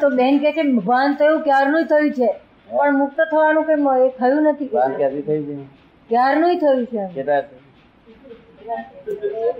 તો 0.00 0.10
બેન 0.10 0.38
કે 0.38 0.52
છે 0.52 0.62
ભાન 0.88 1.14
થયું 1.14 1.42
ક્યારનું 1.42 1.86
થયું 1.86 2.12
છે? 2.12 2.30
પણ 2.70 2.98
મુક્ત 2.98 3.20
થવાનું 3.30 3.66
કે 3.68 3.74
એ 4.06 4.08
થયું 4.18 4.48
નથી 4.52 4.70
ભાન 4.72 4.94
ક્યારથી 4.94 5.26
થયું 5.28 5.44
છે? 5.48 5.56
ક્યારનું 6.10 6.58
થયું 6.58 6.86
છે? 6.86 7.04
કેટલા 7.14 7.42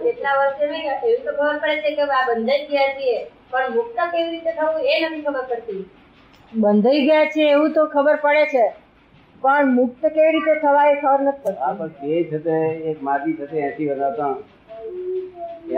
કેટલા 0.02 0.34
વર્ષે 0.38 0.66
નહીં 0.70 0.92
એવી 0.92 1.18
તો 1.24 1.32
ખબર 1.32 1.58
પડે 1.58 1.82
છે 1.82 1.94
કે 1.96 2.02
આ 2.18 2.24
બંધાઈ 2.30 2.66
ગયા 2.66 2.94
છીએ. 2.98 3.18
પણ 3.50 3.76
મુક્ત 3.76 4.00
કેવી 4.12 4.30
રીતે 4.30 4.52
થવું 4.52 4.80
એ 4.92 4.96
નથી 5.00 5.22
ખબર 5.22 5.44
પડતી. 5.50 5.82
બંધાઈ 6.52 7.06
ગયા 7.06 7.30
છે 7.36 7.50
એવું 7.50 7.72
તો 7.72 7.86
ખબર 7.86 8.16
પડે 8.16 8.44
છે. 8.46 8.64
પણ 9.42 9.72
મુક્ત 9.72 10.02
કેવી 10.08 10.32
રીતે 10.32 10.60
થવાય 10.60 10.92
એ 10.92 11.00
ખબર 11.00 11.20
નથી 11.22 11.56
હા 11.62 11.72
પડતી 11.72 12.24
પણ 12.24 12.36
એ 12.36 12.42
છે 12.44 12.90
એક 12.90 13.02
માદી 13.02 13.36
છે 13.36 13.46
તે 13.46 13.64
એસી 13.68 13.88
વર્ષ 13.88 14.12
હતા 14.14 14.34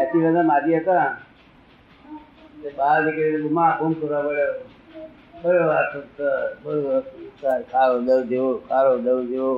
એસી 0.02 0.20
વર્ષ 0.24 0.44
માદી 0.44 0.76
હતા. 0.76 1.06
બહાર 2.56 2.98
નીકળી 3.04 3.50
માં 3.56 3.72
બૂમ 3.78 3.92
કરવા 3.94 4.22
પડ્યો 4.26 4.54
બરો 5.42 5.64
આ 5.70 5.84
સંસાર, 5.92 6.42
બરો 6.64 6.80
આ 6.90 7.00
સંસાર, 7.02 7.58
ખારો 7.72 7.96
દવ 8.00 8.20
જેવો 8.30 8.50
ખારો 8.68 8.92
દવ 8.98 9.18
જેવો. 9.30 9.52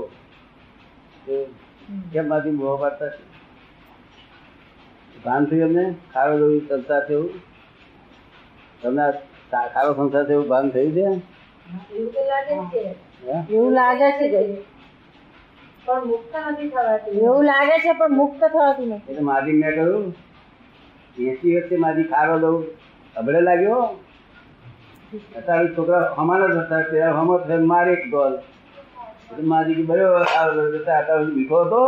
કેમ 2.12 2.24
માંથી 2.28 2.56
મોહ 2.60 2.77
પાડતા? 2.80 3.12
ભાન 5.24 5.42
થયું 5.45 5.64
એમને? 5.69 5.84
ખારો 6.14 6.34
દવ 6.41 6.50
સંસાર 6.69 7.02
થયું 7.08 7.28
તમને 8.82 9.06
ખારો 9.74 9.91
સંસાર 9.94 10.24
થયું 10.24 10.48
ભાન 10.48 10.70
થયું 10.70 10.92
છે? 10.94 11.06
એવું 13.50 13.72
લાગે 13.72 14.08
છે. 14.20 14.42
પણ 15.86 16.02
મુક્ત 16.06 16.34
નથી 16.48 16.69
થવાતું. 16.70 17.12
એવું 17.19 17.44
લાગે 17.44 17.77
છે 17.84 17.92
પણ 17.98 18.19
મુક્ત 18.20 18.42
થવાતું 18.44 18.86
નથી. 18.88 19.10
એટલે 19.10 19.24
મારી 19.30 19.56
મેં 19.62 19.72
કહ્યું 19.74 20.06
એસી 21.28 21.55
વખતે 21.56 21.77
માજી 21.84 22.10
ખારો 22.12 22.34
દઉં 22.38 22.56
અબડે 23.16 23.40
લાગ્યો? 23.40 23.82
અત્યારે 25.36 25.69
છોકરા 25.77 26.14
હમાન 26.19 26.42
જ 26.52 26.56
હતા 26.58 26.83
ત્યારે 26.83 27.16
હમો 27.16 27.34
મારે 27.66 27.92
એક 27.92 28.05
ગોલ. 28.10 28.34
માજી 29.42 29.83
બરો 29.83 30.24
સુધી 30.24 31.34
મીઠો 31.34 31.58
હતો. 31.64 31.83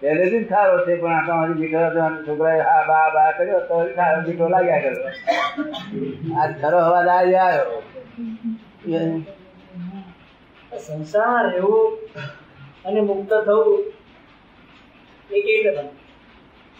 પહેલેથી 0.00 0.44
જ 0.44 0.48
ખારો 0.48 0.76
છે, 0.86 0.92
પણ 0.96 1.14
આટલા 1.14 1.36
મારી 1.36 1.54
મીઠો 1.54 1.78
હતો 1.78 2.24
છોકરાએ 2.26 2.60
હા, 2.60 2.82
બા 2.88 3.06
બા 3.14 3.32
કર્યો, 3.32 3.60
તો 3.60 3.74
ખારો 3.96 4.22
મીઠો 4.22 4.48
લાગ્યા 4.48 4.80
કર્યો 4.80 5.10
આ 6.40 6.48
ખરો 6.60 6.78
હવા 6.80 7.04
આજે 7.16 7.36
આવ્યો. 7.38 7.80
સંસાર 10.80 11.44
એવું 11.56 11.90
અને 12.84 13.00
મુક્ત 13.00 13.32
થવું 13.46 13.82
એ 15.30 15.38
કેવી? 15.42 16.01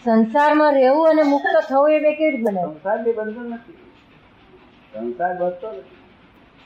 સંસારમાં 0.05 0.73
રહેવું 0.73 1.09
અને 1.09 1.23
મુક્ત 1.23 1.55
થવું 1.69 1.91
એ 1.91 1.99
બે 1.99 2.11
કેવી 2.15 2.31
રીતે 2.31 2.43
બને 2.43 2.61
સંસાર 2.61 2.97
બે 3.03 3.11
બંધન 3.11 3.45
નથી. 3.49 3.77
સંસાર 4.93 5.33
બનતો 5.33 5.67
નથી. 5.71 5.97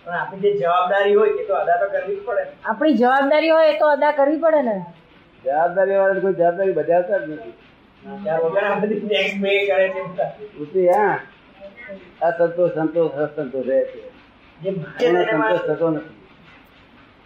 પણ 0.05 0.13
આપણી 0.13 0.39
જે 0.39 0.57
જવાબદારી 0.57 1.15
હોય 1.15 1.29
એ 1.29 1.47
તો 1.47 1.53
અદા 1.53 1.77
તો 1.77 1.87
કરવી 1.89 2.15
જ 2.15 2.25
પડે 2.25 2.43
આપણી 2.65 2.93
જવાબદારી 2.93 3.49
હોય 3.49 3.69
એ 3.69 3.79
તો 3.79 3.85
અદા 3.87 4.11
કરવી 4.11 4.37
પડે 4.37 4.61
ને. 4.61 4.75
જવાબદારી 5.45 5.95
વાળા 5.95 6.19
કોઈ 6.19 6.33
જવાબદારી 6.33 6.73
બજાવતા 6.73 7.17
જ 7.17 7.29
નથી. 7.29 7.53
અસંતોષ 12.21 12.71
સંતોષ 12.71 13.13
અસંતોષ 13.15 13.65
રહે 13.67 13.81
છે. 13.85 14.01
સંતોષ 14.99 15.65
થતો 15.67 15.89
નથી. 15.89 16.15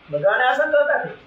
બધાને 0.10 0.44
અસંતોષ 0.44 0.90
નથી. 0.96 1.18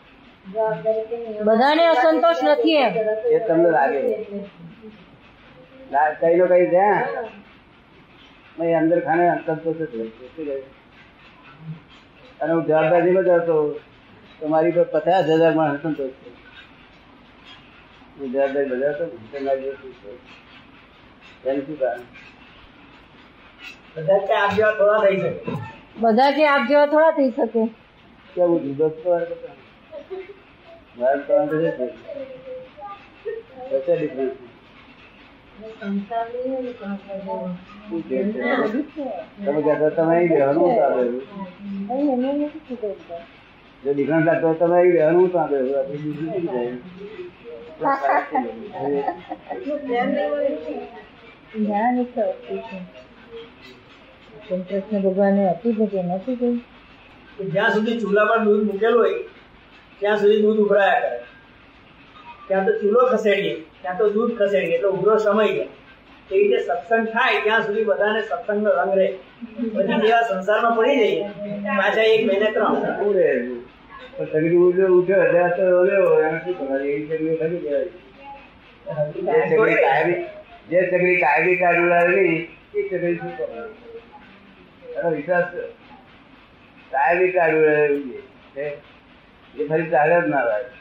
બધાને 1.44 1.86
અસંતોષ 1.86 2.42
એમ. 2.42 2.92
એ 3.30 3.38
તમને 3.38 3.70
લાગે 3.70 4.00
કઈ 5.92 6.36
નો 6.36 6.46
કઈ 6.46 6.66
છે 6.66 6.90
અંદર 8.74 9.00
ખાને 9.00 9.28
અંતર? 9.28 9.56
અને 12.40 12.52
હું 12.52 12.66
જવાબદારી 12.66 13.12
બજાવતો 13.12 13.80
તો 14.40 14.48
મારી 14.48 14.70
પર 14.70 14.82
પચાસ 14.82 15.24
હજારમાં 15.24 15.82
સંતોષ 15.82 16.10
છે 16.10 16.30
હું 18.20 18.32
જવાબદારી 18.32 18.68
બજાવતો 18.68 19.04
ને 19.04 19.10
તો 19.10 19.44
મારી 19.44 19.60
પર 19.60 19.74
શું 21.60 21.78
કારણ? 21.78 22.00
બધા 23.96 24.18
કે 24.18 24.34
આપ 24.34 24.54
જેવા 24.54 24.72
થોડા 24.72 24.98
થઈ 24.98 25.16
શકે. 25.16 25.52
બધા 25.96 26.30
જે 26.30 26.46
આપ 26.46 26.68
જેવા 26.68 26.86
થોડા 26.86 27.10
થઈ 27.10 27.30
શકે. 27.30 27.68
કેવું 28.34 28.62
જુદો. 28.62 29.20
મારે 30.98 31.20
તો 31.20 31.34
કૃષ્ણ 54.48 55.02
ભગવાને 55.02 55.50
હતી 55.50 55.86
કે 55.86 56.02
નથી 56.02 56.62
જ્યાં 57.40 57.74
સુધી 57.74 58.00
ચૂલા 58.00 58.24
પર 58.24 58.44
દૂધ 58.44 58.66
મૂકેલું 58.66 59.00
હોય, 59.02 59.18
ત્યાં 59.98 60.16
સુધી 60.16 60.42
દૂધ 60.42 60.58
ઉભરાયા 60.58 61.00
કરે. 61.00 61.33
ત્યાં 62.48 62.66
તો 62.66 62.72
ચૂલો 62.80 63.00
ખસેડીએ, 63.12 63.54
ત્યાં 63.82 63.98
તો 63.98 64.04
દૂધ 64.14 64.32
ખસેડીએ, 64.38 64.74
એટલે 64.76 64.88
ઉભરો 64.88 65.14
સમય 65.18 65.46
જાય 65.56 65.68
એ 66.30 66.34
રીતે 66.38 66.58
સત્સંગ 66.66 67.06
થાય, 67.14 67.38
ત્યાં 67.44 67.62
સુધી 67.66 67.86
બધાને 67.90 68.20
સત્સંગનો 68.22 68.70
રંગ 68.78 68.92
રહે. 68.98 69.08
પછી 69.74 69.98
જેવા 70.02 70.24
સંસારમાં 70.28 70.74
પડી 70.78 70.98
જઈએ, 71.00 71.24
પાછા 71.78 72.06
એક 72.14 72.22
મહિને 72.26 72.48
ત્રણ. 72.54 72.74
શું 72.98 74.26
સગડી 74.30 74.50
કરવાનું? 76.58 76.82
એવી 76.88 77.04
સગડીઓ 77.08 77.34
ખરી 77.40 77.60
કહેવાય. 77.64 77.88
જે 79.24 79.38
સગડી 79.50 79.78
જે 80.70 80.78
સગડી 80.90 81.18
કાયમી 81.22 81.56
કાઢી 81.62 81.90
લાવેલી, 81.92 82.38
એ 82.74 82.80
સગડી 82.88 83.16
શું 83.18 83.32
કરવાનું? 83.38 83.72
એનો 84.96 85.08
વિશ્વાસ 85.16 85.48
કાયમી 86.92 87.32
કાઢી 87.36 87.66
લાવેલી 87.66 88.22
એ 88.56 89.62
ફરી 89.68 89.90
ચાલે 89.92 90.16
જ 90.22 90.26
ના 90.34 90.44
લાગે. 90.50 90.72